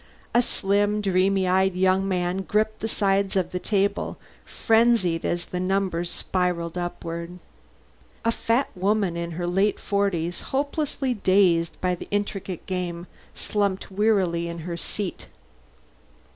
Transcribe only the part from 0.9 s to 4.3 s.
dreamy eyed young man gripped the sides of the table